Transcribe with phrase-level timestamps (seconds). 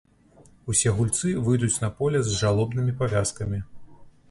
[0.71, 3.63] Усе гульцы выйдуць на поле з жалобнымі павязкамі.